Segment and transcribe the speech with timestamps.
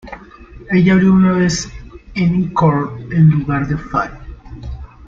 [0.71, 1.69] Ella abrió una vez
[2.15, 4.09] en "Encore" en lugar de Fi.